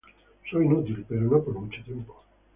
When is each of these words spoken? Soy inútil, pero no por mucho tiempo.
Soy 0.49 0.65
inútil, 0.65 1.05
pero 1.07 1.21
no 1.21 1.43
por 1.43 1.53
mucho 1.53 1.79
tiempo. 1.83 2.23